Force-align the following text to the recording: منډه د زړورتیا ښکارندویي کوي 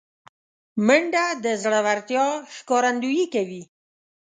منډه 0.85 1.25
د 1.43 1.45
زړورتیا 1.63 2.25
ښکارندویي 2.55 3.25
کوي 3.33 3.63